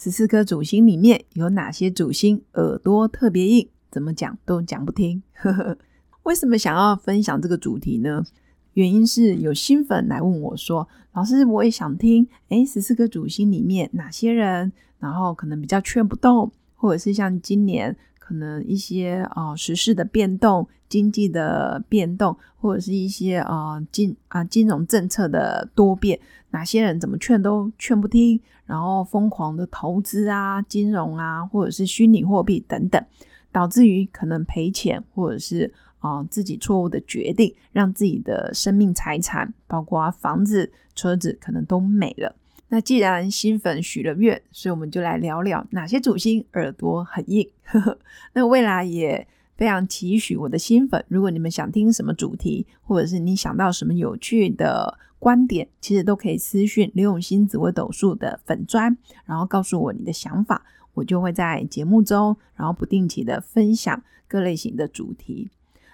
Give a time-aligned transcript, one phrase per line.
[0.00, 3.68] 十四颗主星里面有哪些主星耳朵特别硬？
[3.90, 5.20] 怎么讲都讲不听。
[6.22, 8.24] 为什么想要分享这个主题呢？
[8.74, 17.96] 原因是有新粉来问我说：“老师，我也想听，诶十四颗主星里面哪些人，然后可能比较劝不动，或者是像今年。”
[18.28, 33.02] 可能一些啊时事的变动、经济的变动，或者是一些啊金啊金融政策的多变，哪些人怎么劝都劝不听，然后疯狂的投资啊、金融啊，或者是虚拟货币等等，
[33.50, 42.36] 导致于可能赔钱，或者是啊自己错误的决定，让自己的生命财产，包括房子、车子，可能都没了。
[42.70, 47.48] 那既然新粉许了愿，所以我们就来聊聊哪些主星耳朵很硬。
[48.34, 65.48] 那未来也非常期许我的新粉，如果你们想听什么主题，或者是你想到什么有趣的观点，其实都可以私讯刘永新紫微斗数的粉砖，然后告诉我你的想法，我就会在节目中，然后不定期的分享各类型的主题。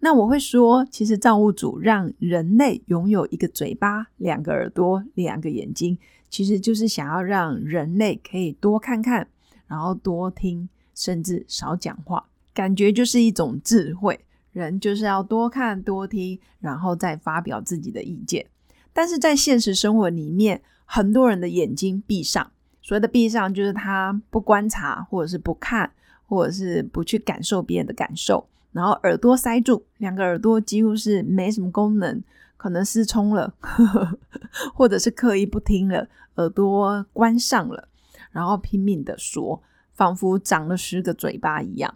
[0.00, 5.96] 那我会说，其实造物主让人类拥有一个嘴巴、两个耳朵、两个眼睛。
[6.36, 9.26] 其实就是想要让人类可以多看看，
[9.66, 14.20] 然后多听，甚至少讲话，感觉就是一种智慧。
[14.52, 18.44] 人就是要多看多听，然后再发表自己的意见。
[18.92, 25.90] 但是在现实生活里面，很多人的眼睛闭上，所谓的闭上，就是他不观察，或者是不看，
[26.26, 32.22] 或者是不去感受别人的感受，然后耳朵塞住，两个耳朵几乎是没什么功能。
[32.58, 33.52] 可能失聪了，
[34.74, 37.88] 或者是刻意不听了，耳朵关上了，
[38.30, 41.94] 然后拼命的说，仿佛长了十个嘴巴一样。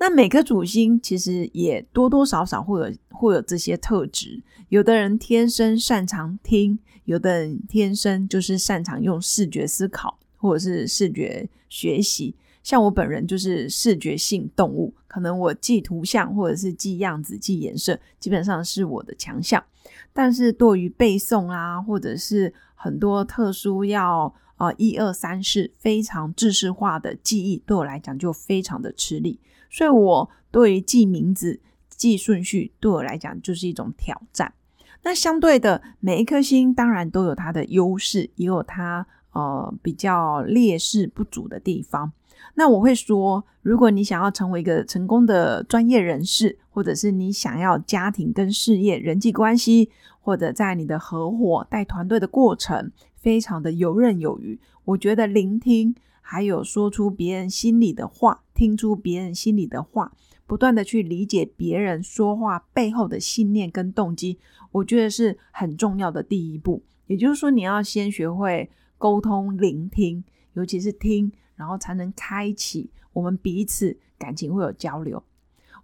[0.00, 4.40] 那每颗主星其实也多多少少会有会有这些特质。
[4.68, 12.36] 有的人天生擅长听，有的人天生就是擅长用视觉思考，或者是视觉学习。
[12.62, 19.64] 像我本人就是视觉性动物，可能我记图像或者是记样子、记颜色，基本上是我的强项。
[20.12, 29.40] 但是对于背诵啊，或者是很多特殊要呃一二三四非常知识化的记忆，对我来讲就非常的吃力。
[29.68, 34.54] 所以我对于记名字、记顺序，对我来讲就是一种挑战。
[35.02, 42.12] 那相对的，每一颗星当然都有它的优势，也有它呃比较劣势不足的地方。
[42.54, 49.90] 那我会说，如果你想要成为一个成功的专业人士，或者是你想要家庭跟事业、人际关系，
[50.20, 60.12] 或者在你的合伙带团队的过程非常的游刃有余，我觉得聆听还有说出别人心里的话，听出别人心里的话，
[60.46, 64.38] 不断的去理解别人说话背后的信念跟动机，
[64.72, 66.82] 我觉得是很重要的第一步。
[67.06, 68.68] 也就是说，你要先学会
[68.98, 70.24] 沟通、聆听，
[70.54, 71.32] 尤其是听。
[71.58, 75.22] 然后才能开启我们彼此感情会有交流。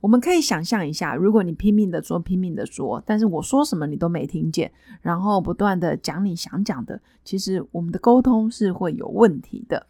[0.01, 4.71] 我们可以想象一下，如果你拼命的说、拼命的说，但是我说什么你都没听见，
[5.01, 9.87] 然后不断的讲你想讲的，其实我们的沟通是会有问题的。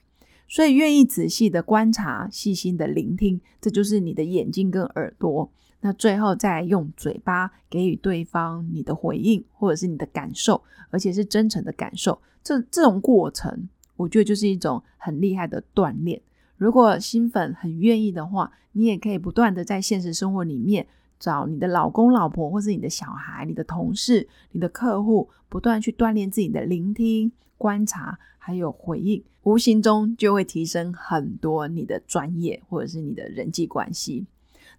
[0.47, 5.51] 所以，愿意仔细的观察、细心的聆听，这就是你的眼睛跟耳朵。
[5.81, 12.21] 那最后再用嘴巴给予对方你的回应，或者是你的感受，而且是真诚的感受。
[12.43, 13.69] 这这种过程。
[14.05, 16.21] 我觉得就是一种很厉害的锻炼。
[16.59, 20.87] 如果新粉很愿意的话，你也可以不断的在现实生活里面
[21.19, 34.27] 找你的老公、老婆，或是你的小孩、你的同事、你的客户，不断去锻炼自己的聆听、观察，还有回应，无形中就会提升很多你的专业或者是你的人际关系。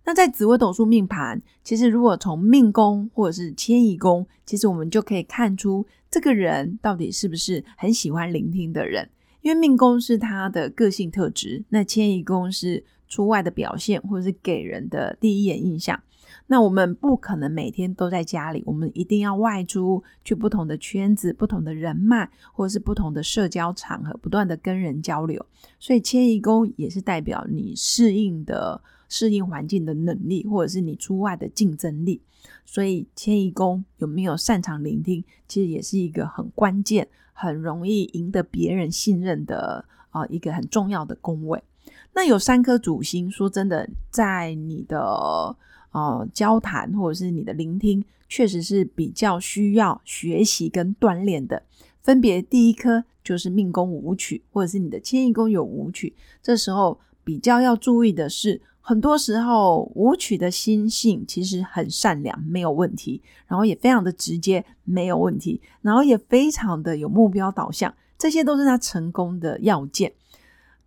[0.05, 9.09] 那在紫微斗数命盘，其实如果从命宫或者是迁移宫，其实我们就可以看出这个人到底是不是很喜欢聆听的人。
[9.41, 15.99] 因为命宫是他的个性特质，那迁移宫是出外的表现或者是给人的第一眼印象。
[16.47, 25.43] 那我们不可能每天都在家里，我们一定要外出去不同的圈子、不同的人脉，或者是不同的社交场合，不断的跟人交流。
[25.79, 28.79] 所以迁移宫也是代表你适应的。
[29.09, 32.21] 适应环境的能力，或者是你出外的竞争力，
[32.65, 41.61] 所以迁移宫有没有擅长聆听，其实也是一个很关键、很容易赢得别人信任的啊一个很重要的宫位。
[42.13, 45.55] 那有三颗主星，说真的，在你的
[45.91, 51.61] 呃交谈或者是你的聆听，确实是比较需要学习跟锻炼的。
[52.01, 70.13] 分别第一颗就是命宫舞曲，或者是你的迁移宫有舞曲，这时候比较要注意的是，很多时候舞曲的心性其实很善良，没有问题，然后也非常的直接，没有问题，然后也非常的有目标导向，这些都是他成功的要件。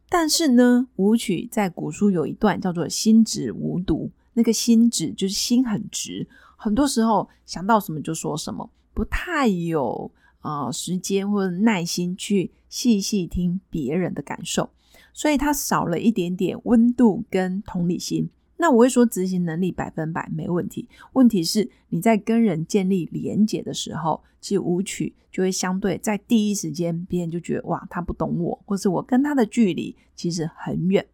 [0.09, 6.25] 但是呢，舞曲在古书有一段叫做“心直无毒”，那个心直就是心很直，
[6.57, 10.09] 很多时候想到什么就说什么，不太有
[10.39, 14.71] 啊时间或者耐心去细细听别人的感受，
[15.19, 18.31] 所以他少了一点点温度跟同理心。
[18.57, 31.05] 那我会说执行能力百分百没问题，问题是你在跟人建立连结的时候，其实舞曲就会相对在第一时间，别人就觉得哇，他不懂我，或是我跟他的距离其实很远。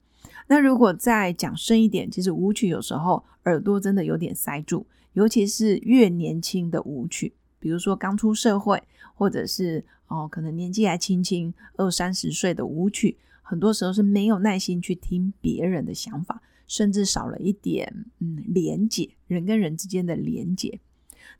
[0.49, 4.85] 那如果再讲深一点，其实舞曲有时候耳朵真的有点塞住，
[5.15, 8.83] 尤其是越年轻的舞曲，比如说刚出社会，
[9.15, 16.43] 或者是哦可能年纪还轻轻二三十岁的舞曲，很多时候是没有耐心去听别人的想法。
[16.67, 20.81] 甚至少了一点，嗯，连接人跟人之间的连接。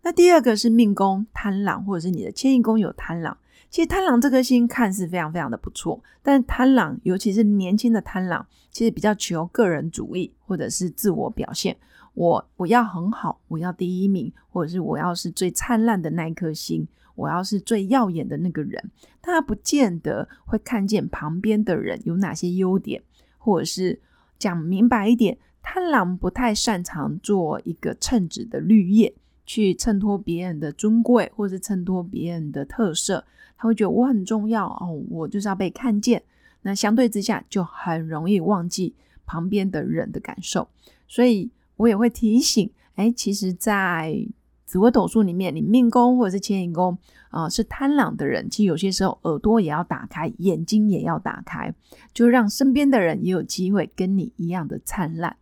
[0.03, 3.35] 那第二个是命宫贪狼，或者是你的迁移宫有贪狼。
[3.71, 11.75] 其实贪狼这颗星看似非常非常的不错，但贪狼，尤其是年轻的贪狼，其实比较求个人主义或者是自我表现。
[12.13, 18.91] 我我要很好，我要第一名，或者是我要是最灿烂的那一颗星，我要是最耀眼的那个人。
[19.21, 23.03] 他不见得会看见旁边的人有哪些优点，
[23.39, 24.01] 或者是。
[24.37, 29.15] 讲明白一点，贪狼不太擅长做一个称职的绿叶，
[29.47, 33.25] 去衬托别人的尊贵，或是衬托别人的特色。
[33.57, 36.23] 他会觉得我很重要哦，我就是要被看见。
[36.61, 38.95] 那相对之下，就很容易忘记
[39.25, 40.69] 旁边的人的感受。
[41.09, 44.27] 所以我也会提醒，哎，其实，在
[44.67, 46.97] 紫微斗数里面，你命宫或者是迁移宫
[47.29, 51.73] 啊，是贪狼的人，其实有些时候耳朵也要打开，眼睛也要打开，
[52.13, 55.37] 就让身边的人也有机会跟你一样的灿烂。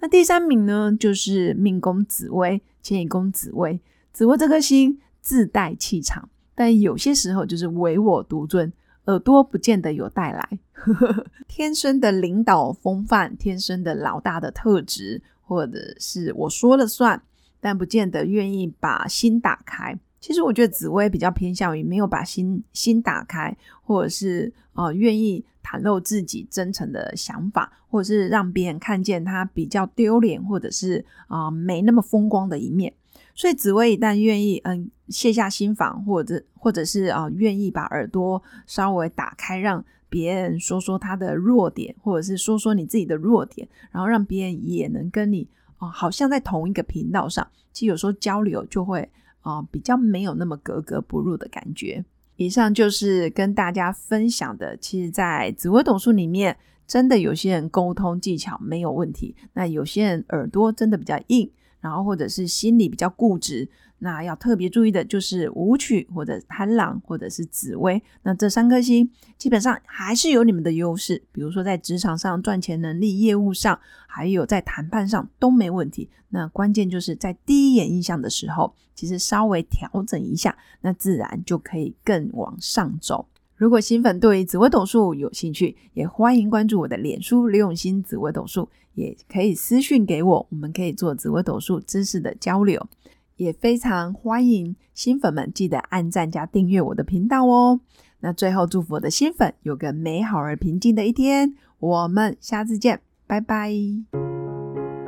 [0.00, 3.80] 那第三名呢，就是命宫紫薇，迁移宫紫薇。
[4.12, 8.72] 紫薇这颗星自带气场，但有些时候就是唯我独尊，
[9.06, 10.58] 耳朵不见得有带来
[11.46, 17.22] 天生的领导风范，天生的老大的特质，或者是我说了算。
[17.60, 19.98] 但不见得愿意把心打开。
[20.20, 32.92] 其实我觉得紫薇比较偏向于没有把心心打开，或者是呃愿意袒露自己真诚的想法，或者是让别人看见他比较丢脸，或者是啊没那么风光的一面。
[33.34, 45.48] 所以紫薇一旦愿意嗯卸下心防，或者或者是啊愿意把耳朵稍微打开，让别人说说他的弱点，或者是说说你自己的弱点，然后让别人也能跟你。
[45.78, 49.08] 哦，好像在同一个频道上，其实有时候交流就会
[49.40, 52.04] 啊比较没有那么格格不入的感觉。
[52.36, 63.68] 以上就是跟大家分享的，其实，在紫微斗数里面，真的有些人沟通技巧没有问题，那有些人耳朵真的比较硬，然后或者是心里比较固执。
[64.00, 73.76] 那要特别注意的就是舞曲或者贪狼或者是紫薇，那这三颗星基本上还是有你们的优势，比如说在职场上赚钱能力、业务上，
[74.06, 76.08] 还有在谈判上都没问题。
[76.28, 83.26] 那关键就是在第一眼印象的时候，其实稍微调整一下，那自然就可以更往上走。
[83.58, 92.86] 如果新粉对紫微斗数有兴趣，也欢迎关注我的脸书刘永新紫微斗数，也可以私讯给我，我们可以做紫微斗数知识的交流。
[93.34, 97.80] 也非常欢迎新粉们记得按赞加订阅我的频道哦。
[98.20, 101.56] 那最后祝福我的新粉有个美好而平静的一天。
[101.80, 103.72] 我们下次见，拜拜。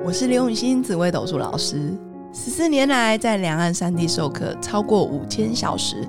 [0.04, 1.96] 我是刘永新紫微斗数老师，
[2.32, 6.08] 十四年来在两岸三地授课超过五千小时，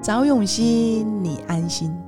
[0.00, 2.07] 找永熙，你安心。